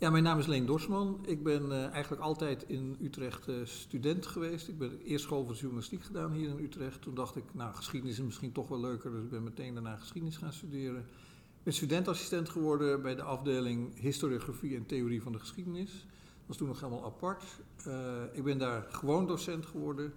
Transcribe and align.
Ja, 0.00 0.10
mijn 0.10 0.22
naam 0.22 0.38
is 0.38 0.46
Leen 0.46 0.66
Dorsman. 0.66 1.18
Ik 1.26 1.42
ben 1.42 1.64
uh, 1.66 1.86
eigenlijk 1.86 2.22
altijd 2.22 2.64
in 2.66 2.96
Utrecht 3.02 3.48
uh, 3.48 3.56
student 3.64 4.26
geweest. 4.26 4.68
Ik 4.68 4.78
ben 4.78 5.00
eerst 5.04 5.24
school 5.24 5.44
voor 5.44 5.54
journalistiek 5.54 6.04
gedaan 6.04 6.32
hier 6.32 6.48
in 6.48 6.64
Utrecht. 6.64 7.02
Toen 7.02 7.14
dacht 7.14 7.36
ik, 7.36 7.44
nou, 7.52 7.74
geschiedenis 7.74 8.18
is 8.18 8.24
misschien 8.24 8.52
toch 8.52 8.68
wel 8.68 8.80
leuker, 8.80 9.10
dus 9.10 9.22
ik 9.22 9.30
ben 9.30 9.42
meteen 9.42 9.74
daarna 9.74 9.96
geschiedenis 9.96 10.36
gaan 10.36 10.52
studeren. 10.52 11.00
Ik 11.00 11.62
ben 11.62 11.72
studentassistent 11.72 12.48
geworden 12.48 13.02
bij 13.02 13.14
de 13.14 13.22
afdeling 13.22 14.00
historiografie 14.00 14.76
en 14.76 14.86
theorie 14.86 15.22
van 15.22 15.32
de 15.32 15.38
geschiedenis. 15.38 15.92
Dat 15.92 16.46
was 16.46 16.56
toen 16.56 16.68
nog 16.68 16.80
helemaal 16.80 17.04
apart. 17.04 17.44
Uh, 17.86 18.22
ik 18.32 18.44
ben 18.44 18.58
daar 18.58 18.86
gewoon 18.90 19.26
docent 19.26 19.66
geworden. 19.66 20.12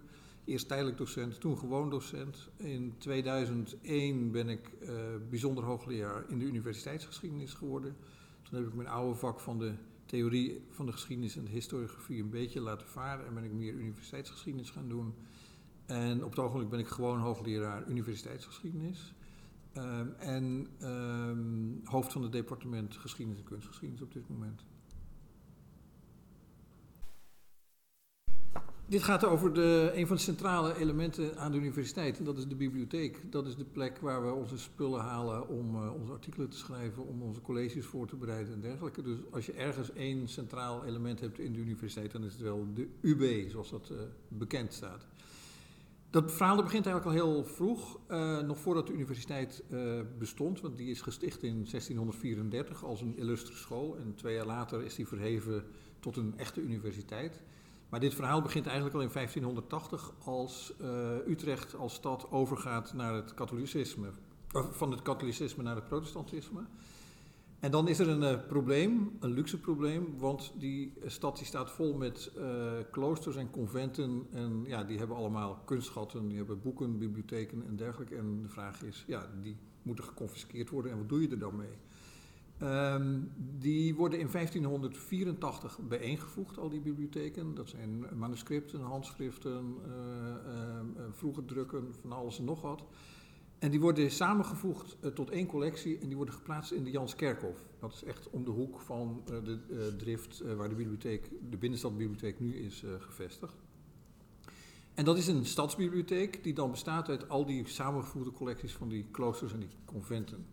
Eerst 0.45 0.67
tijdelijk 0.67 0.97
docent, 0.97 1.39
toen 1.39 1.57
gewoon 1.57 1.89
docent. 1.89 2.49
In 2.57 2.95
2001 2.97 4.31
ben 4.31 4.49
ik 4.49 4.69
bijzonder 5.29 5.63
hoogleraar 5.63 6.23
in 6.27 6.39
de 6.39 6.45
universiteitsgeschiedenis 6.45 7.53
geworden. 7.53 7.95
Toen 8.41 8.59
heb 8.59 8.67
ik 8.67 8.73
mijn 8.73 8.87
oude 8.87 9.15
vak 9.15 9.39
van 9.39 9.59
de 9.59 9.73
theorie 10.05 10.65
van 10.69 10.85
de 10.85 10.91
geschiedenis 10.91 11.37
en 11.37 11.43
de 11.43 11.51
historiografie 11.51 12.21
een 12.21 12.29
beetje 12.29 12.61
laten 12.61 12.87
varen 12.87 13.25
en 13.25 13.33
ben 13.33 13.43
ik 13.43 13.51
meer 13.51 13.73
universiteitsgeschiedenis 13.73 14.69
gaan 14.69 14.89
doen. 14.89 15.13
En 15.85 16.23
op 16.23 16.29
het 16.29 16.39
ogenblik 16.39 16.69
ben 16.69 16.79
ik 16.79 16.87
gewoon 16.87 17.19
hoogleraar 17.19 17.87
universiteitsgeschiedenis. 17.87 19.13
Um, 19.77 20.13
en 20.17 20.67
um, 20.81 21.81
hoofd 21.83 22.11
van 22.11 22.21
het 22.21 22.31
departement 22.31 22.97
geschiedenis 22.97 23.39
en 23.39 23.45
kunstgeschiedenis 23.45 24.03
op 24.03 24.13
dit 24.13 24.29
moment. 24.29 24.63
Dit 28.91 29.03
gaat 29.03 29.25
over 29.25 29.53
de, 29.53 29.91
een 29.93 30.07
van 30.07 30.15
de 30.15 30.21
centrale 30.21 30.77
elementen 30.77 31.37
aan 31.37 31.51
de 31.51 31.57
universiteit. 31.57 32.17
En 32.17 32.23
dat 32.23 32.37
is 32.37 32.47
de 32.47 32.55
bibliotheek. 32.55 33.31
Dat 33.31 33.45
is 33.45 33.55
de 33.55 33.65
plek 33.65 33.97
waar 33.97 34.25
we 34.25 34.33
onze 34.33 34.57
spullen 34.57 35.01
halen 35.01 35.47
om 35.47 35.75
uh, 35.75 35.93
onze 35.93 36.11
artikelen 36.11 36.49
te 36.49 36.57
schrijven, 36.57 37.07
om 37.07 37.21
onze 37.21 37.41
colleges 37.41 37.85
voor 37.85 38.07
te 38.07 38.15
bereiden 38.15 38.53
en 38.53 38.61
dergelijke. 38.61 39.01
Dus 39.01 39.17
als 39.31 39.45
je 39.45 39.51
ergens 39.51 39.93
één 39.93 40.27
centraal 40.27 40.85
element 40.85 41.19
hebt 41.19 41.39
in 41.39 41.53
de 41.53 41.59
universiteit, 41.59 42.11
dan 42.11 42.23
is 42.23 42.31
het 42.31 42.41
wel 42.41 42.67
de 42.73 42.87
UB, 43.01 43.49
zoals 43.49 43.69
dat 43.69 43.89
uh, 43.91 43.97
bekend 44.27 44.73
staat. 44.73 45.07
Dat 46.09 46.31
verhaal 46.31 46.55
begint 46.55 46.85
eigenlijk 46.85 47.05
al 47.05 47.25
heel 47.25 47.43
vroeg, 47.43 47.99
uh, 48.09 48.39
nog 48.39 48.59
voordat 48.59 48.87
de 48.87 48.93
universiteit 48.93 49.63
bestond. 50.17 50.61
Want 50.61 50.77
die 50.77 50.89
is 50.89 51.01
gesticht 51.01 51.43
in 51.43 51.53
1634 51.53 52.83
als 52.83 53.01
een 53.01 53.17
illustre 53.17 53.55
school. 53.55 53.97
En 53.97 54.15
twee 54.15 54.35
jaar 54.35 54.45
later 54.45 54.83
is 54.83 54.95
die 54.95 55.07
verheven 55.07 55.63
tot 55.99 56.17
een 56.17 56.33
echte 56.37 56.61
universiteit. 56.61 57.41
Maar 57.91 57.99
dit 57.99 58.13
verhaal 58.13 58.41
begint 58.41 58.65
eigenlijk 58.65 58.95
al 58.95 59.01
in 59.01 59.09
1580 59.13 60.13
als 60.23 60.73
uh, 60.81 61.27
Utrecht 61.27 61.75
als 61.75 61.93
stad 61.93 62.31
overgaat 62.31 62.93
naar 62.93 63.13
het 63.13 63.33
katholicisme, 63.33 64.09
van 64.71 64.91
het 64.91 65.01
katholicisme 65.01 65.63
naar 65.63 65.75
het 65.75 65.87
protestantisme. 65.87 66.61
En 67.59 67.71
dan 67.71 67.87
is 67.87 67.99
er 67.99 68.09
een 68.09 68.21
uh, 68.21 68.47
probleem, 68.47 69.17
een 69.19 69.31
luxe 69.31 69.59
probleem, 69.59 70.17
want 70.17 70.53
die 70.57 70.93
stad 71.05 71.37
die 71.37 71.45
staat 71.45 71.71
vol 71.71 71.93
met 71.93 72.31
kloosters 72.91 73.35
en 73.35 73.49
conventen 73.49 74.27
en 74.31 74.63
ja, 74.65 74.83
die 74.83 74.97
hebben 74.97 75.17
allemaal 75.17 75.61
kunstschatten, 75.65 76.27
die 76.27 76.37
hebben 76.37 76.61
boeken, 76.61 76.97
bibliotheken 76.97 77.63
en 77.67 77.75
dergelijke. 77.75 78.15
En 78.15 78.41
de 78.41 78.49
vraag 78.49 78.83
is, 78.83 79.03
ja, 79.07 79.29
die 79.41 79.57
moeten 79.81 80.03
geconfiskeerd 80.03 80.69
worden 80.69 80.91
en 80.91 80.97
wat 80.97 81.09
doe 81.09 81.21
je 81.21 81.29
er 81.29 81.39
dan 81.39 81.55
mee? 81.55 81.77
Um, 82.63 83.31
die 83.59 83.95
worden 83.95 84.19
in 84.19 84.27
1584 84.31 85.79
bijeengevoegd, 85.87 86.57
al 86.57 86.69
die 86.69 86.79
bibliotheken. 86.79 87.55
Dat 87.55 87.69
zijn 87.69 88.05
manuscripten, 88.17 88.81
handschriften, 88.81 89.75
uh, 89.87 91.03
vroege 91.11 91.45
drukken, 91.45 91.93
van 92.01 92.11
alles 92.11 92.39
en 92.39 92.45
nog 92.45 92.61
wat. 92.61 92.83
En 93.59 93.71
die 93.71 93.79
worden 93.79 94.11
samengevoegd 94.11 94.97
uh, 95.01 95.11
tot 95.11 95.29
één 95.29 95.47
collectie 95.47 95.97
en 95.99 96.07
die 96.07 96.15
worden 96.15 96.33
geplaatst 96.33 96.71
in 96.71 96.83
de 96.83 96.91
Janskerkhof. 96.91 97.67
Dat 97.79 97.93
is 97.93 98.03
echt 98.03 98.29
om 98.29 98.43
de 98.43 98.51
hoek 98.51 98.79
van 98.79 99.21
de 99.25 99.95
drift 99.97 100.43
waar 100.55 100.69
de 100.69 100.75
bibliotheek, 100.75 101.29
de 101.49 101.57
binnenstadbibliotheek 101.57 102.39
nu 102.39 102.55
is 102.55 102.83
gevestigd. 102.99 103.55
En 104.93 105.05
dat 105.05 105.17
is 105.17 105.27
een 105.27 105.45
stadsbibliotheek 105.45 106.43
die 106.43 106.53
dan 106.53 106.71
bestaat 106.71 107.09
uit 107.09 107.29
al 107.29 107.45
die 107.45 107.67
samengevoegde 107.67 108.31
collecties 108.31 108.73
van 108.73 108.89
die 108.89 109.05
kloosters 109.11 109.53
en 109.53 109.59
die 109.59 109.69
conventen. 109.85 110.45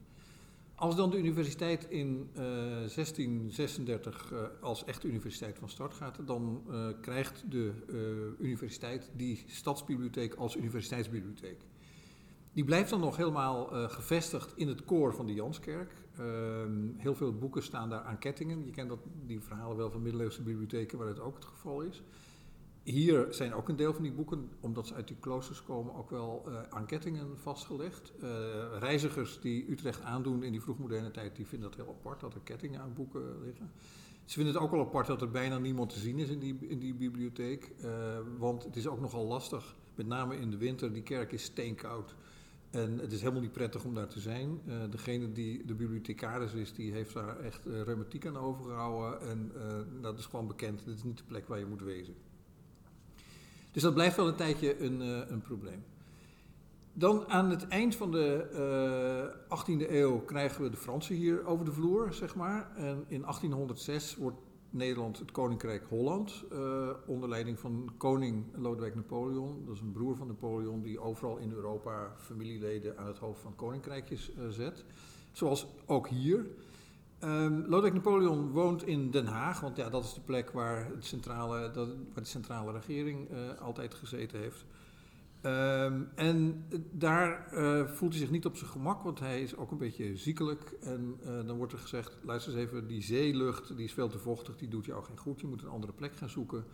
Als 0.79 0.97
dan 0.97 1.11
de 1.11 1.19
universiteit 1.19 1.85
in 1.85 2.31
uh, 2.33 2.43
1636 2.43 4.33
uh, 4.33 4.39
als 4.61 4.85
echte 4.85 5.09
universiteit 5.09 5.59
van 5.59 5.69
start 5.69 5.95
gaat, 5.95 6.19
dan 6.27 6.63
uh, 6.71 6.87
krijgt 7.01 7.45
de 7.51 7.73
universiteit 8.39 9.11
die 9.17 9.45
stadsbibliotheek 9.47 10.35
als 10.35 10.57
universiteitsbibliotheek. 10.57 11.61
Die 12.53 12.65
blijft 12.65 12.91
dan 12.91 13.01
nog 13.01 13.17
helemaal 13.17 13.67
gevestigd 13.89 14.53
in 14.57 14.69
het 14.69 14.85
koor 14.85 15.15
van 15.15 15.27
de 15.27 15.35
Janskerk. 15.35 15.93
Ehm, 16.19 16.89
heel 16.97 17.15
veel 17.15 17.39
boeken 17.39 17.63
staan 17.63 17.89
daar 17.89 18.03
aan 18.03 18.19
kettingen. 18.19 18.65
Je 18.65 18.71
kent 18.71 18.89
dat, 18.89 18.99
die 19.27 19.41
verhalen 19.41 19.77
wel 19.77 19.91
van 19.91 20.03
middeleeuwse 20.03 20.43
bibliotheken 20.43 20.99
waar 20.99 21.09
het 21.09 21.21
ook 21.21 21.35
het 21.35 21.45
geval 21.45 21.81
is 21.81 22.03
hier 22.93 23.27
zijn 23.31 23.55
ook 23.55 23.69
een 23.69 23.77
deel 23.77 23.95
van 23.95 24.03
die 24.03 24.13
boeken, 24.13 24.49
omdat 24.61 24.87
ze 24.87 24.95
uit 24.95 25.09
die 25.09 25.17
kloosters 25.21 25.63
komen, 25.63 25.95
ook 25.95 26.11
wel 26.11 26.45
uh, 26.49 26.63
aan 26.69 26.87
kettingen 26.87 27.39
vastgelegd. 27.39 28.13
Uh, 28.23 28.29
reizigers 28.79 29.41
die 29.41 29.71
Utrecht 29.71 30.03
aandoen 30.03 30.43
in 30.43 30.53
die 30.53 30.61
vroegmoderne 30.61 31.11
tijd, 31.11 31.37
die 31.37 31.47
vinden 31.47 31.71
dat 31.71 31.79
heel 31.79 31.95
apart 31.99 32.21
dat 32.21 32.35
er 32.35 32.41
kettingen 32.41 32.81
aan 32.81 32.95
boeken 32.95 33.43
liggen. 33.45 33.71
Ze 34.25 34.35
vinden 34.35 34.55
het 34.55 34.63
ook 34.63 34.71
wel 34.71 34.81
apart 34.81 35.07
dat 35.07 35.21
er 35.21 35.31
bijna 35.31 35.59
niemand 35.59 35.91
te 35.91 35.99
zien 35.99 36.19
is 36.19 36.29
in 36.29 36.39
die, 36.39 36.59
in 36.61 36.79
die 36.79 36.95
bibliotheek. 36.95 37.73
Uh, 37.85 38.19
want 38.39 38.65
het 38.65 38.77
is 38.77 38.87
ook 38.87 39.01
nogal 39.01 39.27
lastig, 39.27 39.77
met 39.95 40.07
name 40.07 40.37
in 40.37 40.51
de 40.51 40.57
winter. 40.57 40.93
Die 40.93 41.03
kerk 41.03 41.33
is 41.33 41.43
steenkoud. 41.43 42.15
En 42.71 42.99
het 42.99 43.13
is 43.13 43.21
helemaal 43.21 43.43
niet 43.43 43.53
prettig 43.53 43.85
om 43.85 43.95
daar 43.95 44.09
te 44.09 44.21
zijn. 44.21 44.61
Uh, 44.67 44.75
degene 44.91 45.33
die 45.33 45.65
de 45.65 45.75
bibliothecaris 45.75 46.53
is, 46.53 46.75
die 46.75 46.93
heeft 46.93 47.15
daar 47.15 47.41
echt 47.41 47.65
reumatiek 47.65 48.27
aan 48.27 48.37
overgehouden. 48.37 49.21
En 49.29 49.53
dat 50.01 50.19
is 50.19 50.27
gewoon 50.27 50.47
bekend. 50.47 50.85
Dit 50.85 50.97
is 50.97 51.03
niet 51.03 51.19
de 51.19 51.25
plek 51.25 51.49
waar 51.49 51.59
je 51.59 51.67
moet 51.67 51.83
wezen. 51.83 52.15
Dus 53.79 53.87
dat 53.87 53.97
blijft 53.97 54.17
wel 54.17 54.29
een 54.29 54.35
tijdje 54.35 54.81
een, 54.81 55.01
uh, 55.01 55.21
een 55.29 55.41
probleem. 55.41 55.85
Dan 56.93 57.29
aan 57.29 57.51
het 57.51 57.69
eind 57.69 57.97
van 57.97 58.11
de 58.11 58.49
uh, 59.51 59.59
18e 59.59 59.91
eeuw 59.91 60.21
krijgen 60.21 60.63
we 60.63 60.71
de 60.71 60.77
Fransen 60.77 61.15
hier 61.15 61.47
over 61.47 61.65
de 61.65 61.73
vloer, 61.73 62.13
zeg 62.13 62.35
maar. 62.35 62.77
En 62.77 63.05
in 63.09 63.21
1806 63.21 64.17
wordt 64.17 64.37
Nederland 64.71 65.19
het 65.19 65.31
Koninkrijk 65.31 65.85
Holland, 65.89 66.45
uh, 66.53 66.91
onder 67.07 67.29
leiding 67.29 67.59
van 67.59 67.93
koning 67.97 68.45
Lodewijk 68.57 68.95
Napoleon. 68.95 69.63
Dat 69.67 69.75
is 69.75 69.81
een 69.81 69.93
broer 69.93 70.17
van 70.17 70.27
Napoleon 70.27 70.83
die 70.83 71.01
overal 71.01 71.37
in 71.37 71.53
Europa 71.53 72.13
familieleden 72.17 72.99
aan 72.99 73.07
het 73.07 73.19
hoofd 73.19 73.41
van 73.41 73.57
koninkrijkjes 73.57 74.31
zet. 74.49 74.85
Zoals 75.33 75.67
ook 75.87 76.09
hier. 76.09 76.47
Um, 77.25 77.67
Lodewijk 77.67 77.95
Napoleon 77.95 78.51
woont 78.51 78.83
in 78.83 79.11
Den 79.11 79.27
Haag, 79.27 79.61
want 79.61 79.77
ja, 79.77 79.91
dat 79.91 80.05
is 80.05 80.15
de 80.15 80.21
plek 80.21 80.51
waar, 80.51 80.87
het 80.95 81.05
centrale, 81.05 81.71
dat, 81.71 81.89
waar 81.89 82.23
de 82.23 82.29
centrale 82.29 82.73
regering 82.73 83.31
uh, 83.31 83.61
altijd 83.61 83.95
gezeten 83.95 84.39
heeft. 84.39 84.65
Um, 85.43 86.09
en 86.15 86.65
daar 86.91 87.49
uh, 87.55 87.87
voelt 87.87 88.13
hij 88.13 88.21
zich 88.21 88.31
niet 88.31 88.47
op 88.47 88.57
zijn 88.57 88.71
gemak, 88.71 89.03
want 89.03 89.19
hij 89.19 89.43
is 89.43 89.57
ook 89.57 89.71
een 89.71 89.79
beetje 89.79 90.17
ziekelijk. 90.17 90.77
En 90.81 91.19
dan 91.47 91.57
wordt 91.57 91.73
er 91.73 91.79
gezegd, 91.79 92.19
luister 92.23 92.53
eens 92.53 92.63
even, 92.63 92.87
die 92.87 93.03
zeelucht 93.03 93.77
die 93.77 93.85
is 93.85 93.93
veel 93.93 94.09
te 94.09 94.19
vochtig, 94.19 94.57
die 94.57 94.69
doet 94.69 94.85
jou 94.85 95.05
geen 95.05 95.19
goed. 95.19 95.41
Je 95.41 95.47
moet 95.47 95.63
een 95.63 95.69
andere 95.69 95.93
plek 95.93 96.17
gaan 96.17 96.29
zoeken. 96.29 96.65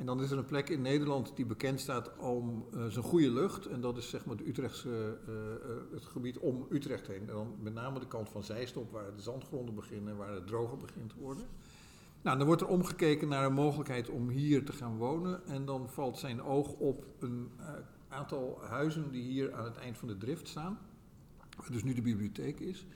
En 0.00 0.06
dan 0.06 0.22
is 0.22 0.30
er 0.30 0.38
een 0.38 0.44
plek 0.44 0.68
in 0.68 0.82
Nederland 0.82 1.32
die 1.36 1.46
bekend 1.46 1.80
staat 1.80 2.16
om 2.16 2.66
uh, 2.74 2.86
zijn 2.86 3.04
goede 3.04 3.30
lucht. 3.30 3.66
En 3.66 3.80
dat 3.80 3.96
is 3.96 4.08
zeg 4.08 4.24
maar 4.24 4.36
de 4.36 4.48
Utrechtse, 4.48 5.18
uh, 5.28 5.34
uh, 5.34 5.76
het 5.92 6.04
gebied 6.04 6.38
om 6.38 6.66
Utrecht 6.70 7.06
heen. 7.06 7.20
En 7.20 7.34
dan 7.34 7.54
met 7.58 7.74
name 7.74 7.98
de 7.98 8.06
kant 8.06 8.28
van 8.28 8.44
Zeistop, 8.44 8.92
waar 8.92 9.14
de 9.16 9.22
zandgronden 9.22 9.74
beginnen 9.74 10.12
en 10.12 10.18
waar 10.18 10.32
het 10.32 10.46
droger 10.46 10.76
begint 10.76 11.08
te 11.08 11.18
worden. 11.18 11.44
Nou, 12.22 12.38
dan 12.38 12.46
wordt 12.46 12.62
er 12.62 12.68
omgekeken 12.68 13.28
naar 13.28 13.44
een 13.44 13.52
mogelijkheid 13.52 14.08
om 14.08 14.28
hier 14.28 14.64
te 14.64 14.72
gaan 14.72 14.96
wonen. 14.96 15.46
En 15.46 15.64
dan 15.64 15.88
valt 15.88 16.18
zijn 16.18 16.42
oog 16.42 16.72
op 16.72 17.06
een 17.18 17.50
aantal 18.08 18.58
huizen 18.62 19.10
die 19.10 19.22
hier 19.22 19.54
aan 19.54 19.64
het 19.64 19.76
eind 19.76 19.98
van 19.98 20.08
de 20.08 20.16
drift 20.16 20.48
staan. 20.48 20.78
Waar 21.56 21.70
dus 21.70 21.84
nu 21.84 21.94
de 21.94 22.02
bibliotheek 22.02 22.60
is. 22.60 22.86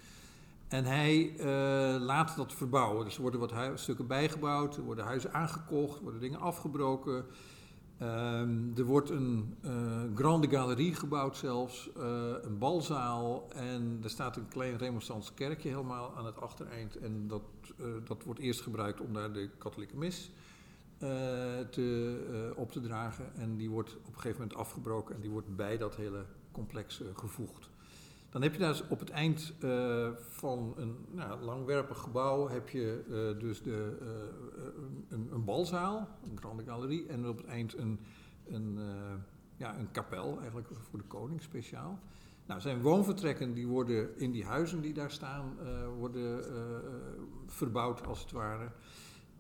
En 0.75 0.85
hij 0.85 1.35
uh, 1.39 2.01
laat 2.01 2.37
dat 2.37 2.53
verbouwen. 2.53 3.05
Dus 3.05 3.15
er 3.15 3.21
worden 3.21 3.41
wat 3.41 3.81
stukken 3.81 4.07
bijgebouwd, 4.07 4.77
er 4.77 4.83
worden 4.83 5.05
huizen 5.05 5.33
aangekocht, 5.33 5.97
er 5.97 6.03
worden 6.03 6.21
dingen 6.21 6.41
afgebroken. 6.41 7.25
Um, 8.03 8.73
er 8.77 8.85
wordt 8.85 9.11
een 9.11 9.57
uh, 9.65 10.03
grande 10.15 10.49
galerie 10.49 10.95
gebouwd 10.95 11.37
zelfs, 11.37 11.91
uh, 11.97 12.03
een 12.43 12.59
balzaal 12.59 13.49
en 13.53 14.01
er 14.03 14.11
staat 14.11 14.37
een 14.37 14.49
klein 14.49 14.77
remonstrants 14.77 15.35
kerkje 15.35 15.69
helemaal 15.69 16.17
aan 16.17 16.27
het 16.27 16.41
achtereind. 16.41 16.97
En 16.97 17.29
dat, 17.29 17.43
dat 18.05 18.25
wordt 18.25 18.41
eerst 18.41 18.61
gebruikt 18.61 19.01
om 19.01 19.13
daar 19.13 19.33
de 19.33 19.51
katholieke 19.59 19.97
mis 19.97 20.31
te, 21.71 22.53
op 22.57 22.73
te 22.73 22.81
dragen. 22.81 23.35
En 23.37 23.57
die 23.57 23.71
wordt 23.71 23.97
op 23.97 24.07
een 24.07 24.21
gegeven 24.21 24.41
moment 24.41 24.59
afgebroken 24.59 25.15
en 25.15 25.21
die 25.21 25.31
wordt 25.31 25.57
bij 25.57 25.79
dat 25.79 25.97
hele 25.97 26.25
complex 26.53 27.03
gevoegd. 27.15 27.71
Dan 28.35 28.43
heb 28.43 28.53
je 28.53 28.59
daar 28.59 28.81
op 28.89 28.99
het 28.99 29.11
eind 29.11 29.55
uh, 29.65 30.09
van 30.17 30.75
een 30.77 30.97
nou, 31.11 31.41
langwerpig 31.41 31.99
gebouw 31.99 32.49
heb 32.49 32.69
je 32.69 33.05
uh, 33.09 33.41
dus 33.41 33.63
de, 33.63 33.99
uh, 34.03 34.09
een, 35.09 35.29
een, 35.33 35.45
balzaal, 35.45 36.09
een 36.31 36.39
grande 36.39 36.63
galerie, 36.65 37.07
en 37.07 37.29
op 37.29 37.37
het 37.37 37.47
eind 37.47 37.79
een, 37.79 38.01
een, 38.47 38.79
ja, 39.57 39.79
een 39.79 39.91
kapel, 39.91 40.39
eigenlijk 40.39 40.69
voor 40.91 40.99
de 40.99 41.05
koning 41.05 41.43
speciaal. 41.43 41.99
Nou, 42.47 42.61
zijn 42.61 42.81
woonvertrekken 42.81 43.55
die 43.55 43.67
worden 43.67 44.19
in 44.19 44.31
die 44.31 44.45
huizen 44.45 44.81
die 44.81 44.95
daar 44.95 45.11
staan, 45.11 45.57
worden 45.97 46.45
verbouwd 47.47 48.07
als 48.07 48.21
het 48.21 48.33
ware. 48.33 48.71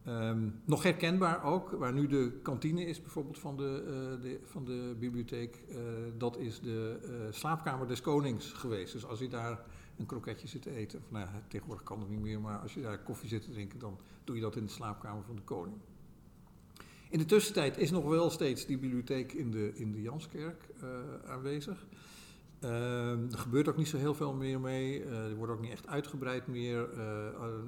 Ehm, 0.04 0.48
nog 0.64 0.82
herkenbaar 0.82 1.44
ook, 1.44 1.70
waar 1.70 1.92
nu 1.92 2.06
de 2.06 2.38
kantine 2.42 2.84
is 2.84 3.00
bijvoorbeeld 3.00 3.38
van 3.38 3.56
de, 3.56 3.84
uh, 3.86 4.22
de 4.22 4.40
van 4.44 4.64
de 4.64 4.96
bibliotheek, 4.98 5.62
uh, 5.68 5.78
dat 6.18 6.38
is 6.38 6.60
de 6.60 7.00
uh, 7.04 7.32
slaapkamer 7.32 7.86
des 7.86 8.00
konings 8.00 8.52
geweest. 8.52 8.92
Dus 8.92 9.06
als 9.06 9.18
je 9.18 9.28
daar 9.28 9.60
een 9.98 10.06
kroketje 10.06 10.48
zit 10.48 10.62
te 10.62 10.70
eten, 10.70 10.98
of 10.98 11.10
nou, 11.10 11.28
tegenwoordig 11.48 11.84
kan 11.84 12.00
het 12.00 12.08
niet 12.08 12.20
meer, 12.20 12.40
maar 12.40 12.58
als 12.58 12.74
je 12.74 12.80
daar 12.80 13.02
koffie 13.02 13.28
zit 13.28 13.42
te 13.42 13.50
drinken, 13.50 13.78
dan 13.78 13.98
doe 14.24 14.36
je 14.36 14.42
dat 14.42 14.56
in 14.56 14.64
de 14.64 14.70
slaapkamer 14.70 15.24
van 15.24 15.36
de 15.36 15.42
koning. 15.42 15.76
In 17.08 17.18
de 17.18 17.24
tussentijd 17.24 17.78
is 17.78 17.90
nog 17.90 18.04
wel 18.04 18.30
steeds 18.30 18.66
die 18.66 18.78
bibliotheek 18.78 19.32
in 19.32 19.50
de, 19.50 19.72
in 19.74 19.92
de 19.92 20.02
Janskerk 20.02 20.68
aanwezig. 21.26 21.86
Uh, 22.64 23.32
er 23.32 23.38
gebeurt 23.38 23.68
ook 23.68 23.76
niet 23.76 23.88
zo 23.88 23.96
heel 23.96 24.14
veel 24.14 24.32
meer 24.32 24.60
mee. 24.60 25.04
Uh, 25.04 25.24
er 25.24 25.36
wordt 25.36 25.52
ook 25.52 25.60
niet 25.60 25.70
echt 25.70 25.86
uitgebreid 25.86 26.46
meer. 26.46 26.88
Uh, 26.92 26.98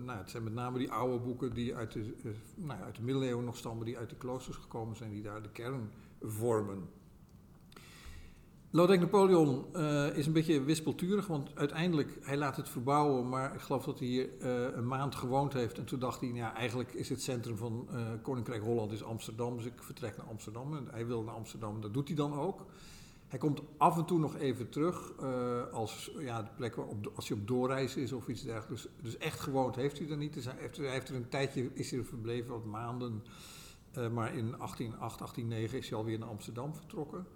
nou, 0.04 0.19
het 0.19 0.31
zijn 0.31 0.43
met 0.43 0.52
name 0.52 0.78
die 0.78 0.93
oude 0.93 1.25
boeken 1.25 1.54
die 1.54 1.75
uit 1.75 1.93
de, 1.93 2.14
nou, 2.54 2.81
uit 2.82 2.96
de 2.96 3.02
middeleeuwen 3.02 3.44
nog 3.44 3.56
stammen, 3.56 3.87
die 3.87 3.98
uit 3.98 4.10
de 4.10 4.16
kloosters 4.16 4.56
gekomen 4.56 4.96
zijn, 4.96 5.10
die 5.10 5.22
daar 5.22 5.43
de 5.43 5.50
kern 5.50 5.90
vormen. 6.20 6.88
Lodewijk 8.70 9.00
Napoleon 9.00 9.76
is 10.14 10.26
een 10.26 10.32
beetje 10.32 10.62
wispelturig, 10.62 11.26
want 11.26 11.50
uiteindelijk, 11.54 12.19
hij 12.20 12.37
laat 12.37 12.56
het 12.56 12.69
verbouwen, 12.69 13.28
maar 13.28 13.54
ik 13.54 13.60
geloof 13.60 13.84
dat 13.84 13.98
hij 13.98 14.08
hier 14.08 14.44
een 14.76 14.87
maand 14.87 15.14
gewoond 15.14 15.52
heeft. 15.52 15.78
En 15.78 15.84
toen 15.84 15.98
dacht 15.98 16.20
hij, 16.20 16.32
ja, 16.32 16.54
eigenlijk 16.54 16.93
is 16.93 17.08
het 17.08 17.22
centrum 17.22 17.56
van 17.56 17.88
Koninkrijk 18.22 18.62
Holland 18.62 18.93
is 18.93 19.04
Amsterdam, 19.04 19.56
dus 19.56 19.66
ik 19.66 19.82
vertrek 19.82 20.16
naar 20.16 20.26
Amsterdam. 20.26 20.76
En 20.76 20.88
hij 20.90 21.06
wil 21.06 21.22
naar 21.22 21.34
Amsterdam, 21.34 21.81
dat 21.81 21.94
doet 21.94 22.06
hij 22.06 22.16
dan 22.16 22.34
ook. 22.34 22.66
Hij 23.28 23.38
komt 23.38 23.62
af 23.76 23.96
en 23.96 24.05
toe 24.05 24.19
nog 24.19 24.37
even 24.37 24.69
terug 24.69 25.12
uh, 25.23 25.73
als 25.73 26.11
ja, 26.19 26.43
de 26.43 26.50
plek 26.56 26.76
op, 26.76 27.12
als 27.14 27.28
hij 27.28 27.38
op 27.38 27.46
doorreis 27.46 27.96
is 27.96 28.12
of 28.12 28.28
iets 28.28 28.43
dergelijks. 28.43 28.82
Dus, 28.82 28.93
dus 29.02 29.17
echt 29.17 29.40
gewoond 29.40 29.76
heeft 29.76 29.99
hij 29.99 30.08
er 30.08 30.17
niet. 30.17 30.34
Dus 30.34 30.44
hij, 30.44 30.55
heeft, 30.58 30.76
hij 30.76 31.02
er 31.02 31.14
een 31.14 31.28
tijdje 31.28 31.70
is 31.73 31.90
hij 31.90 31.99
er 31.99 32.06
verbleven, 32.06 32.50
wat 32.50 32.64
maanden. 32.64 33.25
Uh, 33.99 34.08
maar 34.08 34.34
in 34.34 34.50
1808, 34.50 35.19
1809 35.19 35.78
is 35.78 35.88
hij 35.88 35.99
alweer 35.99 36.19
naar 36.19 36.28
Amsterdam 36.28 36.75
vertrokken. 36.75 37.26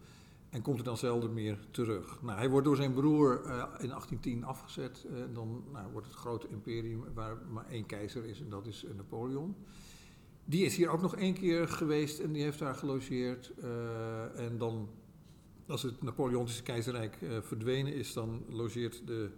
En 0.51 0.63
komt 0.63 0.79
er 0.79 0.85
dan 0.85 0.97
zelden 0.97 1.33
meer 1.33 1.59
terug. 1.71 2.23
Nou, 2.23 2.39
hij 2.39 2.51
wordt 2.51 2.67
door 2.67 2.77
zijn 2.77 2.93
broer 2.93 3.41
uh, 3.45 3.51
in 3.53 3.89
1810 3.89 4.45
afgezet. 4.45 5.07
En 5.15 5.35
dan 5.35 5.65
nou, 5.73 5.93
wordt 5.93 6.07
het 6.07 6.17
grote 6.17 6.49
imperium 6.49 7.05
waar 7.15 7.37
maar 7.51 7.67
één 7.67 7.87
keizer 7.87 8.25
is 8.25 8.41
en 8.41 8.49
dat 8.49 8.67
is 8.67 8.87
Napoleon. 8.97 9.57
Die 10.45 10.65
is 10.65 10.77
hier 10.77 10.89
ook 10.89 11.01
nog 11.01 11.17
één 11.17 11.35
keer 11.35 11.69
geweest 11.69 12.19
en 12.19 12.33
die 12.33 12.43
heeft 12.43 12.59
daar 12.59 12.75
gelogeerd. 12.75 13.53
en 14.35 14.59
dan 14.59 14.89
als 15.71 15.83
het 15.83 16.03
Napoleontische 16.03 16.63
keizerrijk 16.63 17.21
uh, 17.21 17.39
verdwenen 17.41 17.95
is, 17.95 18.13
dan 18.13 18.45
logeert 18.49 19.07
de, 19.07 19.31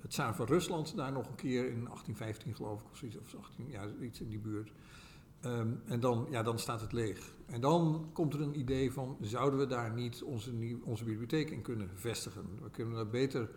het 0.00 0.10
tsaar 0.10 0.34
van 0.34 0.46
Rusland 0.46 0.96
daar 0.96 1.12
nog 1.12 1.28
een 1.28 1.34
keer 1.34 1.64
in 1.64 1.84
1815 1.84 2.54
geloof 2.54 2.80
ik, 2.80 2.90
of 2.90 2.96
zoiets, 2.96 3.18
of 3.18 3.34
18, 3.34 3.70
ja, 3.70 3.86
iets 4.00 4.20
in 4.20 4.28
die 4.28 4.38
buurt. 4.38 4.72
Um, 5.44 5.80
en 5.84 6.00
dan, 6.00 6.26
ja, 6.30 6.42
dan 6.42 6.58
staat 6.58 6.80
het 6.80 6.92
leeg. 6.92 7.34
En 7.46 7.60
dan 7.60 8.10
komt 8.12 8.34
er 8.34 8.40
een 8.40 8.58
idee 8.58 8.92
van, 8.92 9.16
zouden 9.20 9.58
we 9.58 9.66
daar 9.66 9.92
niet 9.92 10.22
onze, 10.22 10.52
onze 10.84 11.04
bibliotheek 11.04 11.50
in 11.50 11.62
kunnen 11.62 11.90
vestigen? 11.94 12.44
We 12.62 12.70
kunnen 12.70 12.94
daar 12.94 13.08
beter, 13.08 13.50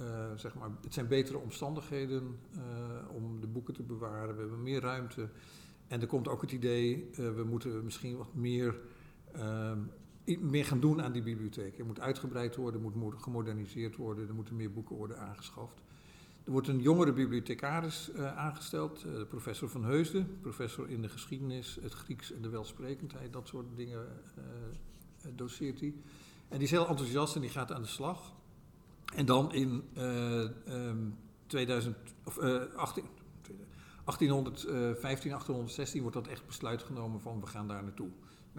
uh, 0.00 0.30
zeg 0.36 0.54
maar, 0.54 0.70
het 0.82 0.94
zijn 0.94 1.08
betere 1.08 1.38
omstandigheden 1.38 2.38
uh, 2.56 2.62
om 3.14 3.40
de 3.40 3.46
boeken 3.46 3.74
te 3.74 3.82
bewaren. 3.82 4.34
We 4.34 4.40
hebben 4.40 4.62
meer 4.62 4.80
ruimte. 4.80 5.28
En 5.88 6.00
er 6.00 6.06
komt 6.06 6.28
ook 6.28 6.40
het 6.40 6.52
idee, 6.52 7.10
we 7.14 7.44
moeten 7.46 7.84
misschien 7.84 8.16
wat 8.16 8.34
meer 8.34 8.80
ehm, 9.32 9.78
meer 10.40 10.64
gaan 10.64 10.80
doen 10.80 11.02
aan 11.02 11.12
die 11.12 11.22
bibliotheek. 11.22 11.78
Er 11.78 11.86
moet 11.86 12.00
uitgebreid 12.00 12.56
worden, 12.56 12.84
er 12.84 12.98
moet 12.98 13.22
gemoderniseerd 13.22 13.96
worden, 13.96 14.28
er 14.28 14.34
moeten 14.34 14.56
meer 14.56 14.72
boeken 14.72 14.96
worden 14.96 15.18
aangeschaft. 15.18 15.80
Er 16.44 16.52
wordt 16.52 16.68
een 16.68 16.80
jongere 16.80 17.12
bibliothecaris 17.12 18.10
uh, 18.14 18.36
aangesteld, 18.36 19.04
uh, 19.04 19.22
professor 19.28 19.68
Van 19.68 19.84
Heusden, 19.84 20.38
professor 20.40 20.88
in 20.88 21.02
de 21.02 21.08
geschiedenis, 21.08 21.78
het 21.82 21.92
Grieks 21.92 22.32
en 22.32 22.42
de 22.42 22.48
welsprekendheid, 22.48 23.32
dat 23.32 23.48
soort 23.48 23.66
dingen 23.76 24.06
uh, 24.38 24.44
doseert 25.34 25.80
hij. 25.80 25.94
En 26.48 26.58
die 26.58 26.66
is 26.66 26.70
heel 26.70 26.88
enthousiast 26.88 27.34
en 27.34 27.40
die 27.40 27.50
gaat 27.50 27.72
aan 27.72 27.82
de 27.82 27.88
slag. 27.88 28.32
En 29.14 29.26
dan 29.26 29.52
in 29.52 29.82
um, 30.68 31.18
2000, 31.46 31.96
of, 32.24 32.38
18, 32.38 33.04
1815, 34.04 35.30
1816 35.30 36.00
wordt 36.00 36.16
dat 36.16 36.26
echt 36.26 36.46
besluit 36.46 36.82
genomen 36.82 37.20
van 37.20 37.40
we 37.40 37.46
gaan 37.46 37.68
daar 37.68 37.82
naartoe. 37.82 38.10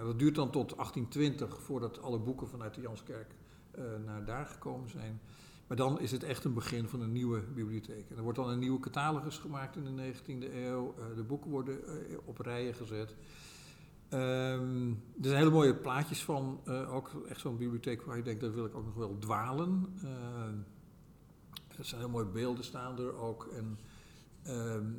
Dat 0.06 0.20
duurt 0.20 0.36
dan 0.36 0.52
tot 0.52 0.76
1820 0.76 1.62
voordat 1.62 2.02
alle 2.02 2.20
boeken 2.20 2.48
vanuit 2.48 2.74
de 2.74 2.82
Janskerk 2.82 3.36
uh, 3.78 3.84
naar 4.06 4.26
daar 4.26 4.46
gekomen 4.46 4.90
zijn. 4.90 5.22
Maar 5.68 5.78
dan 5.78 6.00
is 6.00 6.12
het 6.12 6.24
echt 6.24 6.44
een 6.44 6.54
begin 6.54 6.88
van 6.88 7.02
een 7.02 7.12
nieuwe 7.12 7.42
bibliotheek. 7.42 8.10
En 8.10 8.18
er 8.18 8.24
wordt 8.24 8.38
dan 8.38 8.50
een 8.50 8.60
nieuwe 8.60 8.80
catalogus 8.80 9.38
gemaakt 9.38 9.76
in 9.76 9.96
de 9.96 10.14
19e 10.14 10.54
eeuw. 10.54 10.96
Uh, 11.00 11.16
de 11.16 11.24
boeken 11.24 11.52
worden 11.52 11.80
uh, 11.86 12.18
op 12.26 12.38
rijen 12.38 12.74
gezet. 12.74 13.16
Um, 14.10 14.90
er 15.22 15.28
zijn 15.28 15.38
hele 15.38 15.50
mooie 15.50 15.76
plaatjes 15.76 16.24
van, 16.24 16.60
ook 16.90 17.12
echt 17.30 17.40
zo'n 17.40 17.58
bibliotheek 17.58 18.02
waar 18.02 18.18
je 18.18 18.24
denkt, 18.24 18.42
daar 18.42 18.54
wil 18.54 18.66
ik 18.66 18.76
ook 18.76 18.86
nog 18.86 18.96
wel 18.96 19.18
dwalen. 19.20 19.94
er 21.78 21.86
zijn 21.86 22.02
heel 22.02 22.10
mooie 22.10 22.26
beelden 22.26 22.64
staan 22.64 23.00
er 23.00 23.16
ook. 23.16 23.46
En 23.46 23.78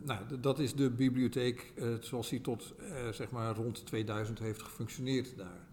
nou, 0.03 0.41
dat 0.41 0.59
is 0.59 0.75
de 0.75 0.91
bibliotheek 0.91 1.73
uh, 1.77 1.95
zoals 2.01 2.29
die 2.29 2.41
tot 2.41 2.75
uh, 2.81 3.09
zeg 3.09 3.31
maar 3.31 3.55
rond 3.55 3.87
2000 3.87 4.39
heeft 4.39 4.63
gefunctioneerd 4.63 5.37
daar. 5.37 5.67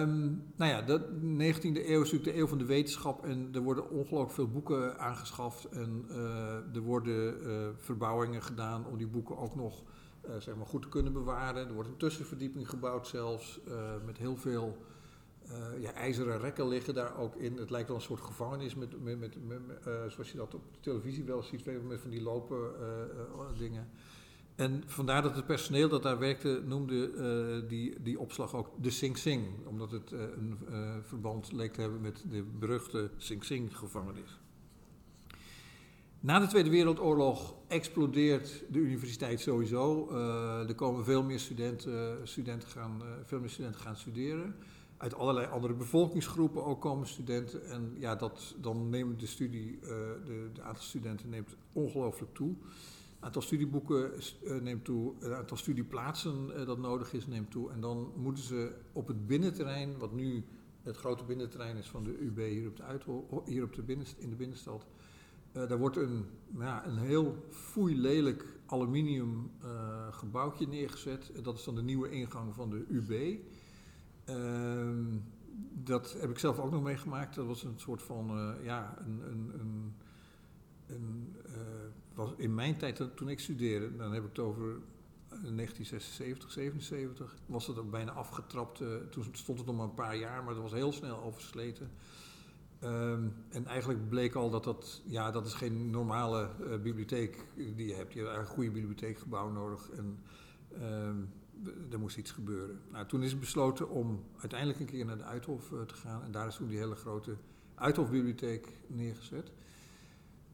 Um, 0.00 0.42
nou 0.56 0.70
ja, 0.70 0.82
de 0.82 1.00
19e 1.22 1.62
eeuw 1.62 2.02
is 2.02 2.12
natuurlijk 2.12 2.24
de 2.24 2.36
eeuw 2.36 2.46
van 2.46 2.58
de 2.58 2.64
wetenschap 2.64 3.24
en 3.24 3.48
er 3.52 3.60
worden 3.60 3.90
ongelooflijk 3.90 4.32
veel 4.32 4.48
boeken 4.48 4.98
aangeschaft 4.98 5.64
en 5.64 6.04
eh, 6.08 6.74
er 6.74 6.80
worden 6.80 7.34
verbouwingen 7.78 8.42
gedaan 8.42 8.86
om 8.86 8.96
die 8.96 9.06
boeken 9.06 9.38
ook 9.38 9.54
nog 9.54 9.82
zeg 10.38 10.56
maar 10.56 10.66
goed 10.66 10.82
te 10.82 10.88
kunnen 10.88 11.12
bewaren. 11.12 11.68
Er 11.68 11.74
wordt 11.74 11.88
een 11.88 11.96
tussenverdieping 11.96 12.68
gebouwd 12.68 13.06
zelfs 13.06 13.60
met 14.06 14.18
heel 14.18 14.36
veel 14.36 14.76
uh, 15.50 15.82
ja, 15.82 15.92
ijzeren 15.92 16.40
rekken 16.40 16.68
liggen 16.68 16.94
daar 16.94 17.16
ook 17.16 17.36
in. 17.36 17.56
Het 17.56 17.70
lijkt 17.70 17.88
wel 17.88 17.96
een 17.96 18.02
soort 18.02 18.20
gevangenis, 18.20 18.74
met, 18.74 19.02
met, 19.18 19.36
uh, 19.86 20.06
zoals 20.06 20.30
je 20.30 20.36
dat 20.36 20.54
op 20.54 20.62
de 20.72 20.80
televisie 20.80 21.24
wel 21.24 21.42
ziet, 21.42 21.64
met 21.64 22.00
van 22.00 22.10
die 22.10 22.22
lopen 22.22 22.72
uh, 22.80 23.58
dingen. 23.58 23.88
En 24.54 24.82
vandaar 24.86 25.22
dat 25.22 25.36
het 25.36 25.46
personeel 25.46 25.88
dat 25.88 26.02
daar 26.02 26.18
werkte 26.18 26.62
noemde 26.64 27.66
die, 27.66 28.02
die 28.02 28.18
opslag 28.18 28.54
ook 28.54 28.70
de 28.80 28.90
Sing 28.90 29.18
Sing. 29.18 29.66
Omdat 29.66 29.90
het 29.90 30.10
een 30.10 30.58
verband 31.02 31.52
leek 31.52 31.72
te 31.72 31.80
hebben 31.80 32.00
met 32.00 32.24
de 32.30 32.42
beruchte 32.42 33.10
Sing 33.16 33.44
Sing 33.44 33.76
gevangenis. 33.76 34.40
Na 36.20 36.38
de 36.38 36.46
Tweede 36.46 36.70
Wereldoorlog 36.70 37.54
explodeert 37.68 38.64
de 38.70 38.78
universiteit 38.78 39.40
sowieso. 39.40 40.10
er 40.68 40.74
komen 40.74 41.04
veel 41.04 41.22
meer 41.22 41.40
studenten, 41.40 42.28
studenten 42.28 42.68
gaan, 42.68 43.02
veel 43.24 43.40
meer 43.40 43.50
studenten 43.50 43.80
gaan 43.80 43.96
studeren 43.96 44.54
uit 44.96 45.14
allerlei 45.14 45.46
andere 45.46 45.74
bevolkingsgroepen 45.74 46.64
ook 46.64 46.80
komen 46.80 47.06
studenten. 47.06 47.66
En 47.66 47.94
ja, 47.98 48.14
dat, 48.14 48.54
dan 48.60 48.88
neemt 48.88 49.20
de 49.20 49.26
studie, 49.26 49.78
uh, 49.82 49.88
de, 50.24 50.50
de, 50.52 50.62
aantal 50.62 50.82
studenten 50.82 51.28
neemt 51.28 51.56
ongelooflijk 51.72 52.34
toe. 52.34 52.54
Het 53.14 53.24
aantal 53.24 53.42
studieboeken 53.42 54.12
uh, 54.44 54.60
neemt 54.60 54.84
toe, 54.84 55.12
het 55.18 55.32
aantal 55.32 55.56
studieplaatsen 55.56 56.66
dat 56.66 56.78
nodig 56.78 57.12
is 57.12 57.26
neemt 57.26 57.50
toe. 57.50 57.70
En 57.70 57.80
dan 57.80 58.12
moeten 58.16 58.44
ze 58.44 58.72
op 58.92 59.06
het 59.06 59.26
binnenterrein, 59.26 59.98
wat 59.98 60.12
nu 60.12 60.44
het 60.82 60.96
grote 60.96 61.24
binnenterrein 61.24 61.76
is 61.76 61.86
van 61.86 62.02
de 62.04 62.18
UB 62.20 62.36
hier, 62.36 62.68
op 62.68 62.76
de 62.76 62.82
Uithol, 62.82 63.42
hier 63.44 63.62
op 63.62 63.74
de 63.74 63.82
binnenst, 63.82 64.18
in 64.18 64.30
de 64.30 64.36
binnenstad. 64.36 64.86
daar 65.52 65.78
wordt 65.78 65.96
een, 65.96 66.24
nou, 66.48 66.86
een 66.86 66.98
heel 66.98 67.36
foei 67.50 68.00
lelijk 68.00 68.44
aluminium 68.66 69.50
gebouwtje 70.10 70.66
neergezet. 70.66 71.32
dat 71.42 71.58
is 71.58 71.64
dan 71.64 71.74
de 71.74 71.82
nieuwe 71.82 72.10
ingang 72.10 72.54
van 72.54 72.70
de 72.70 72.84
UB. 72.88 73.40
Uh, 74.28 75.16
dat 75.72 76.16
heb 76.20 76.30
ik 76.30 76.38
zelf 76.38 76.58
ook 76.58 76.70
nog 76.70 76.82
meegemaakt. 76.82 77.34
Dat 77.34 77.46
was 77.46 77.62
een 77.62 77.78
soort 77.78 78.02
van, 78.02 78.38
uh, 78.38 78.64
ja, 78.64 78.94
een, 78.98 79.20
een, 79.30 79.50
een, 79.58 79.94
een 80.86 81.36
uh, 81.46 81.54
was 82.14 82.32
in 82.36 82.54
mijn 82.54 82.76
tijd 82.76 83.02
toen 83.16 83.28
ik 83.28 83.40
studeerde, 83.40 83.96
dan 83.96 84.12
heb 84.12 84.22
ik 84.22 84.28
het 84.28 84.38
over 84.38 84.78
1976, 85.28 86.52
77, 86.52 87.36
was 87.46 87.66
het 87.66 87.78
ook 87.78 87.90
bijna 87.90 88.12
afgetrapt. 88.12 88.82
Toen 89.10 89.24
stond 89.32 89.58
het 89.58 89.66
nog 89.66 89.76
maar 89.76 89.84
een 89.84 89.94
paar 89.94 90.16
jaar, 90.16 90.44
maar 90.44 90.54
dat 90.54 90.62
was 90.62 90.72
heel 90.72 90.92
snel 90.92 91.22
oversleten. 91.22 91.90
Um, 92.84 93.34
en 93.48 93.66
eigenlijk 93.66 94.08
bleek 94.08 94.34
al 94.34 94.50
dat 94.50 94.64
dat, 94.64 95.02
ja, 95.04 95.30
dat 95.30 95.46
is 95.46 95.54
geen 95.54 95.90
normale 95.90 96.50
bibliotheek 96.82 97.46
die 97.54 97.86
je 97.86 97.94
hebt. 97.94 98.12
Je 98.12 98.18
hebt 98.18 98.30
eigenlijk 98.30 98.48
een 98.48 98.54
goede 98.54 98.70
bibliotheekgebouw 98.70 99.50
nodig. 99.50 99.90
En, 99.90 100.18
um, 100.82 101.32
er 101.90 101.98
moest 101.98 102.16
iets 102.16 102.30
gebeuren. 102.30 102.80
Nou, 102.92 103.06
toen 103.06 103.22
is 103.22 103.38
besloten 103.38 103.90
om 103.90 104.24
uiteindelijk 104.38 104.80
een 104.80 104.86
keer 104.86 105.04
naar 105.04 105.18
de 105.18 105.24
Uithof 105.24 105.70
uh, 105.70 105.80
te 105.80 105.94
gaan. 105.94 106.22
En 106.22 106.32
daar 106.32 106.46
is 106.46 106.56
toen 106.56 106.68
die 106.68 106.78
hele 106.78 106.94
grote 106.94 107.36
Uithofbibliotheek 107.74 108.68
neergezet. 108.86 109.50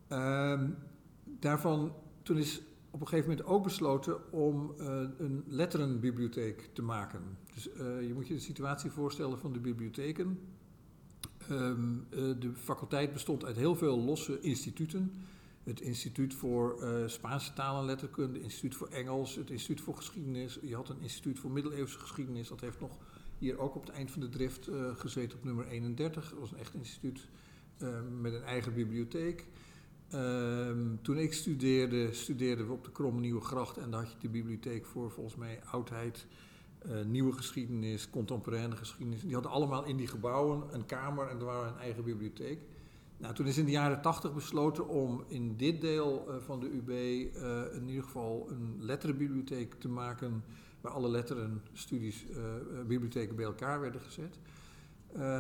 Uh, 0.09 0.63
daarvan, 1.25 1.93
toen 2.23 2.39
is 2.39 2.63
op 2.91 3.01
een 3.01 3.09
gegeven 3.09 3.31
moment 3.31 3.49
ook 3.49 3.63
besloten 3.63 4.33
om 4.33 4.75
uh, 4.79 5.03
een 5.19 5.45
letterenbibliotheek 5.47 6.71
te 6.73 6.83
maken. 6.83 7.21
Dus 7.55 7.69
uh, 7.69 8.07
je 8.07 8.15
moet 8.15 8.29
je 8.29 8.35
de 8.35 8.41
situatie 8.41 8.91
voorstellen 8.91 9.39
van 9.39 9.53
de 9.53 9.61
bibliotheken. 9.61 10.39
Um, 11.51 12.07
de 12.11 12.53
faculteit 12.55 13.13
bestond 13.13 13.45
uit 13.45 13.57
heel 13.57 13.75
veel 13.75 14.01
losse 14.01 14.41
instituten 14.41 15.13
het 15.65 15.81
Instituut 15.81 16.35
voor 16.35 16.83
uh, 16.83 17.09
Spaanse 17.09 17.53
taal 17.53 17.81
en 17.81 17.85
letterkunde, 17.85 18.35
het 18.35 18.43
Instituut 18.43 18.75
voor 18.75 18.89
Engels, 18.89 19.35
het 19.35 19.51
Instituut 19.51 19.81
voor 19.81 19.97
Geschiedenis. 19.97 20.59
Je 20.63 20.75
had 20.75 20.89
een 20.89 21.01
Instituut 21.01 21.39
voor 21.39 21.51
Middeleeuwse 21.51 21.99
Geschiedenis, 21.99 22.49
dat 22.49 22.61
heeft 22.61 22.81
nog 22.81 22.99
hier 23.39 23.59
ook 23.59 23.75
op 23.75 23.87
het 23.87 23.95
eind 23.95 24.11
van 24.11 24.21
de 24.21 24.29
drift 24.29 24.69
uh, 24.69 24.97
gezeten 24.97 25.39
op 25.39 25.45
nummer 25.45 25.67
31. 25.67 26.31
Dat 26.31 26.39
was 26.39 26.53
een 26.53 26.59
echt 26.59 26.75
instituut 26.75 27.29
uh, 27.79 27.89
met 28.21 28.33
een 28.33 28.43
eigen 28.43 28.75
bibliotheek. 28.75 29.47
Ehm, 30.11 30.97
toen 31.03 31.19
ik 31.19 31.33
studeerde, 31.33 32.13
studeerden 32.13 32.67
we 32.67 32.73
op 32.73 32.85
de 32.85 32.93
Kromme 32.93 33.21
Nieuwe 33.21 33.41
Gracht 33.41 33.77
en 33.77 33.91
daar 33.91 34.01
had 34.01 34.13
je 34.13 34.19
de 34.21 34.29
bibliotheek 34.29 34.87
voor 34.87 35.11
volgens 35.11 35.37
mij 35.37 35.61
oudheid, 35.65 36.27
nieuwe 37.07 37.33
geschiedenis, 37.33 38.11
contemporaine 38.11 38.77
geschiedenis. 38.77 39.23
Die 39.23 39.33
hadden 39.33 39.53
allemaal 39.53 39.85
in 39.85 39.97
die 39.97 40.07
gebouwen 40.07 40.75
een 40.75 40.87
kamer 40.87 41.29
en 41.29 41.39
er 41.39 41.45
waren 41.45 41.73
een 41.73 41.79
eigen 41.79 42.05
bibliotheek. 42.05 42.61
Nou, 43.21 43.35
toen 43.35 43.47
is 43.47 43.59
in 43.59 43.65
de 43.65 43.71
jaren 43.71 44.03
tachtig 44.03 44.35
besloten 44.35 44.89
om 44.89 45.25
in 45.29 45.57
dit 45.57 45.81
deel 45.81 46.25
uh, 46.29 46.35
van 46.37 46.61
de 46.61 46.71
UB 46.71 46.89
uh, 46.89 47.75
in 47.75 47.89
ieder 47.89 48.05
geval 48.05 48.47
een 48.51 48.77
letterenbibliotheek 48.79 49.75
te 49.75 49.89
maken 49.89 50.45
waar 50.81 50.93
alle 50.93 51.09
letterenstudies, 51.09 52.27
bibliotheken 52.87 53.37
bij 53.37 53.45
elkaar 53.45 53.81
werden 53.81 54.01
gezet. 54.01 54.39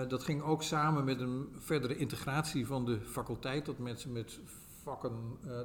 dat 0.08 0.22
ging 0.22 0.42
ook 0.42 0.62
samen 0.62 1.04
met 1.04 1.20
een 1.20 1.48
verdere 1.58 1.96
integratie 1.96 2.66
van 2.66 2.84
de 2.84 3.00
faculteit, 3.00 3.66
dat 3.66 3.78
mensen 3.78 4.12
met 4.12 4.40
vakken, 4.82 5.12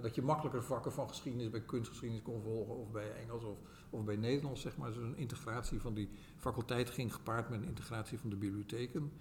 dat 0.01 0.15
je 0.15 0.21
makkelijker 0.21 0.63
vakken 0.63 0.91
van 0.91 1.09
geschiedenis 1.09 1.49
bij 1.49 1.61
kunstgeschiedenis 1.61 2.23
kon 2.23 2.41
volgen 2.41 2.75
of 2.75 2.91
bij 2.91 3.11
Engels 3.11 3.43
of 3.43 3.57
of 3.95 4.03
bij 4.03 4.15
Nederlands, 4.15 4.61
zeg 4.61 4.77
maar. 4.77 4.87
Dus 4.87 4.97
een 4.97 5.17
integratie 5.17 5.81
van 5.81 5.93
die 5.93 6.09
faculteit 6.37 6.89
ging 6.89 7.13
gepaard 7.13 7.49
met 7.49 7.61
een 7.61 7.67
integratie 7.67 8.19
van 8.19 8.29
de 8.29 8.35
bibliotheken. 8.35 9.11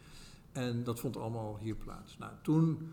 En 0.55 0.85
dat 0.85 1.01
vond 1.01 1.17
allemaal 1.17 1.59
hier 1.59 1.75
plaats. 1.75 2.19
Nou, 2.19 2.33
toen 2.43 2.91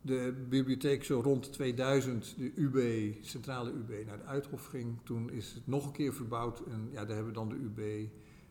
de 0.00 0.44
bibliotheek 0.48 1.04
zo 1.04 1.20
rond 1.20 1.52
2000, 1.52 2.34
de 2.36 2.52
UB, 2.54 3.14
centrale 3.20 3.70
UB, 3.72 4.06
naar 4.06 4.18
de 4.18 4.24
Uithof 4.24 4.66
ging, 4.66 4.98
toen 5.02 5.30
is 5.30 5.52
het 5.52 5.66
nog 5.66 5.86
een 5.86 5.92
keer 5.92 6.14
verbouwd. 6.14 6.60
En 6.60 6.88
ja, 6.90 7.04
daar 7.04 7.14
hebben 7.14 7.32
we 7.32 7.38
dan 7.38 7.48
de 7.48 7.54
UB, 7.54 8.08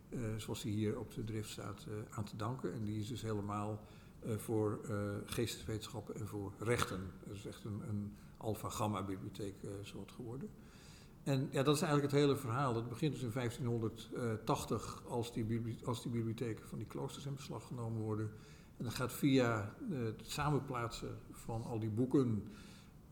uh, 0.09 0.19
zoals 0.37 0.61
die 0.61 0.73
hier 0.73 0.99
op 0.99 1.13
de 1.13 1.23
drift 1.23 1.49
staat, 1.49 1.85
uh, 1.89 1.95
aan 2.09 2.23
te 2.23 2.35
danken. 2.35 2.73
En 2.73 2.83
die 2.83 2.99
is 2.99 3.07
dus 3.07 3.21
helemaal 3.21 3.85
uh, 4.25 4.37
voor 4.37 4.79
geesteswetenschappen 5.25 6.15
en 6.15 6.27
voor 6.27 6.53
rechten. 6.59 7.11
Dat 7.27 7.35
is 7.35 7.45
echt 7.45 7.63
een, 7.63 7.81
een 7.89 8.13
alpha-gamma-bibliotheek 8.37 9.55
soort 9.81 10.11
geworden. 10.11 10.49
En 11.23 11.47
ja, 11.51 11.63
dat 11.63 11.75
is 11.75 11.81
eigenlijk 11.81 12.11
het 12.11 12.21
hele 12.21 12.35
verhaal. 12.35 12.73
Dat 12.73 12.89
begint 12.89 13.13
dus 13.13 13.21
in 13.21 13.31
1580 13.33 15.03
als 15.07 15.33
die, 15.33 15.77
als 15.83 16.01
die 16.01 16.11
bibliotheken 16.11 16.67
van 16.67 16.77
die 16.77 16.87
kloosters 16.87 17.25
in 17.25 17.33
beslag 17.33 17.67
genomen 17.67 18.01
worden. 18.01 18.31
En 18.77 18.83
dat 18.83 18.93
gaat 18.93 19.13
via 19.13 19.75
het 19.89 20.21
samenplaatsen 20.23 21.17
van 21.31 21.63
al 21.63 21.79
die 21.79 21.89
boeken 21.89 22.43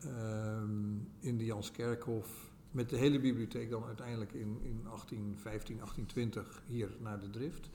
um, 0.06 1.08
in 1.20 1.38
de 1.38 1.44
Janskerkhof 1.44 2.50
met 2.70 2.88
de 2.88 2.96
hele 2.96 3.20
bibliotheek 3.20 3.70
dan 3.70 3.84
uiteindelijk 3.84 4.32
in, 4.32 4.58
in 4.62 4.80
1815, 4.84 5.76
1820 5.76 6.62
hier 6.66 6.96
naar 7.00 7.20
de 7.20 7.30
Drift. 7.30 7.70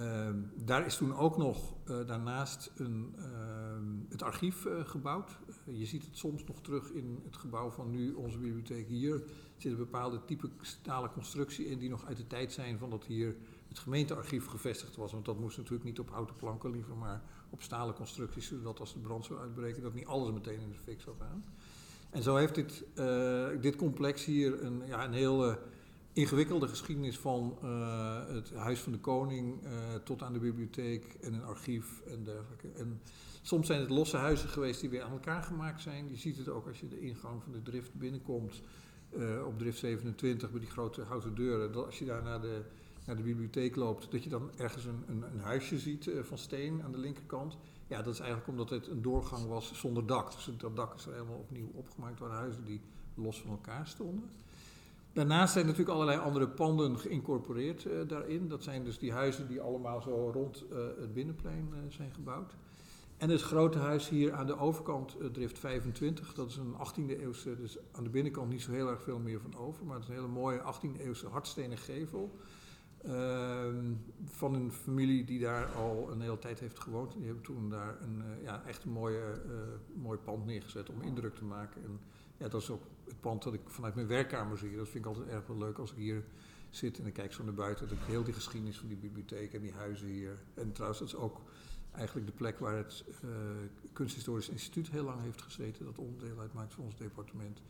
Uh, 0.00 0.28
daar 0.54 0.86
is 0.86 0.96
toen 0.96 1.16
ook 1.16 1.36
nog 1.36 1.74
uh, 1.84 2.06
daarnaast 2.06 2.72
een, 2.76 3.14
uh, 3.18 3.24
het 4.08 4.22
archief 4.22 4.64
uh, 4.64 4.84
gebouwd. 4.84 5.38
je 5.64 5.86
ziet 5.86 6.04
het 6.04 6.16
soms 6.16 6.44
nog 6.44 6.60
terug 6.60 6.90
in 6.90 7.20
het 7.24 7.36
gebouw 7.36 7.70
van 7.70 7.90
nu 7.90 8.12
onze 8.12 8.38
bibliotheek 8.38 8.88
hier. 8.88 9.14
Er 9.14 9.22
zit 9.56 9.72
een 9.72 9.78
bepaalde 9.78 10.24
type 10.24 10.48
stalen 10.60 11.12
constructie 11.12 11.66
in 11.66 11.78
die 11.78 11.88
nog 11.88 12.06
uit 12.06 12.16
de 12.16 12.26
tijd 12.26 12.52
zijn 12.52 12.78
van 12.78 12.90
dat 12.90 13.04
hier 13.04 13.36
het 13.68 13.78
gemeentearchief 13.78 14.46
gevestigd 14.46 14.96
was. 14.96 15.12
Want 15.12 15.24
dat 15.24 15.38
moest 15.38 15.56
natuurlijk 15.56 15.84
niet 15.84 15.98
op 15.98 16.10
houten 16.10 16.36
planken 16.36 16.70
liever, 16.70 16.96
maar 16.96 17.22
op 17.50 17.62
stalen 17.62 17.94
constructies, 17.94 18.48
zodat 18.48 18.80
als 18.80 18.92
de 18.92 19.00
brand 19.00 19.24
zou 19.24 19.40
uitbreken, 19.40 19.82
dat 19.82 19.94
niet 19.94 20.06
alles 20.06 20.32
meteen 20.32 20.60
in 20.60 20.70
de 20.70 20.78
fik 20.78 21.00
zou 21.00 21.16
gaan. 21.18 21.44
En 22.10 22.22
zo 22.22 22.36
heeft 22.36 22.54
dit, 22.54 22.84
dit 23.60 23.76
complex 23.76 24.24
hier 24.24 24.62
een, 24.64 24.82
ja, 24.86 25.04
een 25.04 25.12
hele 25.12 25.58
ingewikkelde 26.12 26.68
geschiedenis 26.68 27.18
van 27.18 27.58
uh, 27.64 28.26
het 28.26 28.54
Huis 28.54 28.80
van 28.80 28.92
de 28.92 28.98
Koning 28.98 29.64
uh, 29.64 29.70
tot 30.04 30.22
aan 30.22 30.32
de 30.32 30.38
bibliotheek 30.38 31.16
en 31.20 31.32
een 31.32 31.44
archief 31.44 32.00
en 32.06 32.24
dergelijke. 32.24 32.68
En 32.68 33.00
soms 33.42 33.66
zijn 33.66 33.80
het 33.80 33.90
losse 33.90 34.16
huizen 34.16 34.48
geweest 34.48 34.80
die 34.80 34.90
weer 34.90 35.02
aan 35.02 35.12
elkaar 35.12 35.42
gemaakt 35.42 35.80
zijn. 35.80 36.08
Je 36.08 36.16
ziet 36.16 36.36
het 36.36 36.48
ook 36.48 36.66
als 36.66 36.80
je 36.80 36.88
de 36.88 37.00
ingang 37.00 37.42
van 37.42 37.52
de 37.52 37.62
drift 37.62 37.94
binnenkomt 37.94 38.62
uh, 39.16 39.46
op 39.46 39.58
drift 39.58 39.78
27 39.78 40.50
met 40.52 40.60
die 40.60 40.70
grote 40.70 41.02
houten 41.02 41.34
deuren. 41.34 41.72
Dat 41.72 41.86
als 41.86 41.98
je 41.98 42.04
daar 42.04 42.22
naar 42.22 42.40
de, 42.40 42.62
naar 43.06 43.16
de 43.16 43.22
bibliotheek 43.22 43.76
loopt, 43.76 44.10
dat 44.10 44.24
je 44.24 44.30
dan 44.30 44.50
ergens 44.56 44.84
een, 44.84 45.04
een, 45.06 45.22
een 45.32 45.40
huisje 45.40 45.78
ziet 45.78 46.10
van 46.22 46.38
steen 46.38 46.82
aan 46.82 46.92
de 46.92 46.98
linkerkant. 46.98 47.56
Ja, 47.86 48.02
dat 48.02 48.12
is 48.14 48.20
eigenlijk 48.20 48.48
omdat 48.48 48.70
het 48.70 48.86
een 48.86 49.02
doorgang 49.02 49.46
was 49.46 49.72
zonder 49.74 50.06
dak. 50.06 50.32
Dus 50.32 50.50
dat 50.56 50.76
dak 50.76 50.94
is 50.94 51.06
er 51.06 51.12
helemaal 51.12 51.38
opnieuw 51.38 51.70
opgemaakt. 51.74 52.18
waren 52.18 52.36
huizen 52.36 52.64
die 52.64 52.80
los 53.14 53.40
van 53.40 53.50
elkaar 53.50 53.86
stonden. 53.86 54.30
Daarnaast 55.12 55.52
zijn 55.52 55.66
natuurlijk 55.66 55.94
allerlei 55.94 56.18
andere 56.18 56.48
panden 56.48 56.98
geïncorporeerd 56.98 57.84
uh, 57.84 57.92
daarin. 58.08 58.48
Dat 58.48 58.62
zijn 58.62 58.84
dus 58.84 58.98
die 58.98 59.12
huizen 59.12 59.48
die 59.48 59.60
allemaal 59.60 60.02
zo 60.02 60.30
rond 60.32 60.64
uh, 60.72 60.78
het 61.00 61.14
binnenplein 61.14 61.68
uh, 61.72 61.78
zijn 61.88 62.12
gebouwd. 62.12 62.54
En 63.16 63.30
het 63.30 63.42
grote 63.42 63.78
huis 63.78 64.08
hier 64.08 64.32
aan 64.32 64.46
de 64.46 64.58
overkant, 64.58 65.16
Drift 65.32 65.58
25, 65.58 66.34
dat 66.34 66.50
is 66.50 66.56
een 66.56 66.74
18e 66.74 67.20
eeuwse, 67.20 67.56
dus 67.56 67.78
aan 67.92 68.04
de 68.04 68.10
binnenkant 68.10 68.50
niet 68.50 68.62
zo 68.62 68.72
heel 68.72 68.88
erg 68.88 69.02
veel 69.02 69.18
meer 69.18 69.40
van 69.40 69.56
over, 69.56 69.84
maar 69.86 69.94
het 69.94 70.02
is 70.02 70.08
een 70.08 70.14
hele 70.14 70.28
mooie 70.28 70.60
18e 70.60 71.00
eeuwse 71.00 71.26
hardstenen 71.26 71.78
gevel. 71.78 72.38
Ehm, 73.04 73.92
van 74.24 74.54
een 74.54 74.72
familie 74.72 75.24
die 75.24 75.40
daar 75.40 75.66
al 75.66 76.08
een 76.10 76.20
hele 76.20 76.38
tijd 76.38 76.60
heeft 76.60 76.78
gewoond. 76.78 77.12
Die 77.12 77.24
hebben 77.24 77.42
toen 77.42 77.70
daar 77.70 77.96
een 78.00 78.22
ja, 78.42 78.62
echt 78.66 78.84
een 78.84 78.92
mooie, 78.92 79.40
mooi 79.94 80.18
pand 80.18 80.46
neergezet 80.46 80.90
om 80.90 81.02
indruk 81.02 81.34
te 81.34 81.44
maken. 81.44 81.82
En 81.82 82.00
ja, 82.40 82.48
dat 82.48 82.62
is 82.62 82.70
ook 82.70 82.82
het 83.04 83.20
pand 83.20 83.42
dat 83.42 83.54
ik 83.54 83.60
vanuit 83.66 83.94
mijn 83.94 84.06
werkkamer 84.06 84.58
zie. 84.58 84.76
Dat 84.76 84.88
vind 84.88 85.04
ik 85.04 85.10
altijd 85.10 85.28
erg 85.28 85.46
wel 85.46 85.58
leuk 85.58 85.78
als 85.78 85.90
ik 85.90 85.96
hier 85.96 86.24
zit 86.70 86.98
en 86.98 87.06
ik 87.06 87.12
kijk 87.12 87.32
zo 87.32 87.44
naar 87.44 87.54
buiten. 87.54 87.88
Dat 87.88 87.98
ik 87.98 88.04
heel 88.04 88.24
die 88.24 88.34
geschiedenis 88.34 88.78
van 88.78 88.88
die 88.88 88.96
bibliotheek 88.96 89.54
en 89.54 89.60
die 89.60 89.72
huizen 89.72 90.06
hier. 90.06 90.42
En 90.54 90.72
trouwens, 90.72 91.00
dat 91.00 91.08
is 91.08 91.16
ook 91.16 91.40
eigenlijk 91.92 92.26
de 92.26 92.32
plek 92.32 92.58
waar 92.58 92.76
het 92.76 93.04
uh, 93.24 93.30
Kunsthistorisch 93.92 94.48
Instituut 94.48 94.90
heel 94.90 95.04
lang 95.04 95.20
heeft 95.20 95.42
gezeten. 95.42 95.84
Dat 95.84 95.98
onderdeel 95.98 96.38
uitmaakt 96.38 96.74
van 96.74 96.84
ons 96.84 96.96
departement. 96.96 97.62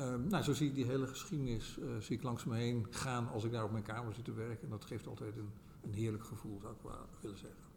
Um, 0.00 0.26
nou, 0.28 0.42
zo 0.42 0.52
zie 0.52 0.68
ik 0.68 0.74
die 0.74 0.84
hele 0.84 1.06
geschiedenis 1.06 1.78
uh, 1.78 1.96
zie 2.00 2.16
ik 2.16 2.22
langs 2.22 2.44
me 2.44 2.56
heen 2.56 2.86
gaan 2.90 3.28
als 3.28 3.44
ik 3.44 3.52
daar 3.52 3.64
op 3.64 3.70
mijn 3.70 3.84
kamer 3.84 4.14
zit 4.14 4.24
te 4.24 4.32
werken. 4.32 4.62
En 4.62 4.70
dat 4.70 4.84
geeft 4.84 5.06
altijd 5.06 5.36
een, 5.36 5.50
een 5.82 5.92
heerlijk 5.92 6.24
gevoel, 6.24 6.60
zou 6.60 6.72
ik 6.72 6.80
willen 7.20 7.38
zeggen. 7.38 7.73